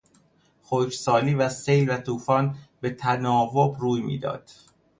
[0.63, 4.49] خشکسالی و سیل و توفان به تناوب روی میداد.